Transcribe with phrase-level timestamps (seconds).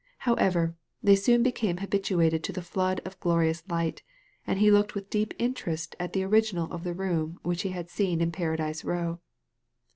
[0.17, 4.01] However, they soon became habituated to the flood of glorious light,
[4.47, 7.87] and he looked with deep interest at the original of the room which he had
[7.91, 9.19] seen in Paradise Row.